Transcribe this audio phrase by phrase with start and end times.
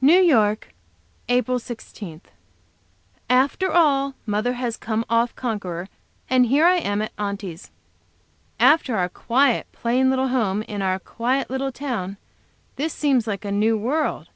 [0.00, 0.74] New York,
[1.28, 2.20] April 16.
[3.30, 5.86] After all, mother has come off conqueror,
[6.28, 7.70] and here I am at Aunty's.
[8.58, 12.16] After our quiet, plain little home, in our quiet little town,
[12.74, 14.26] this seems like a new world.